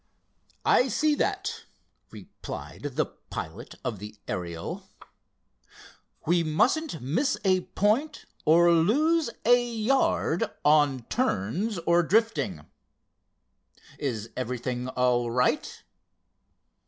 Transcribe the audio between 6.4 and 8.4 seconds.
mustn't miss a point,